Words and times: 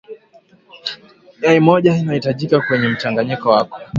Yai 1.41 1.59
moja 1.59 1.95
litahitajika 1.95 2.61
kwenye 2.61 2.87
mchanganyiko 2.87 3.49
wako 3.49 3.79